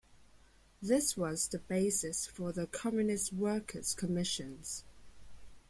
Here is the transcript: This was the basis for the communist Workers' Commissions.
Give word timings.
This 0.81 1.15
was 1.15 1.47
the 1.47 1.59
basis 1.59 2.25
for 2.25 2.51
the 2.51 2.65
communist 2.65 3.31
Workers' 3.31 3.93
Commissions. 3.93 4.83